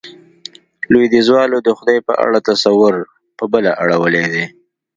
[0.91, 2.95] لوېديځوالو د خدای په اړه تصور،
[3.37, 4.45] په بله اړولی دی.